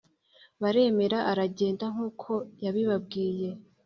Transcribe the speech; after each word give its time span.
baremera 0.61 1.19
aragenda 1.31 1.85
nkuko 1.93 2.31
yabibabwiye 2.63 3.49